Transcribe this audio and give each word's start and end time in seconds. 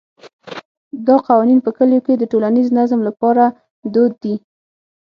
دا 1.07 1.15
قوانین 1.27 1.59
په 1.65 1.71
کلیو 1.77 2.03
کې 2.05 2.13
د 2.17 2.23
ټولنیز 2.31 2.67
نظم 2.79 2.99
لپاره 3.07 3.43
دود 3.93 4.13
دي. 4.23 4.35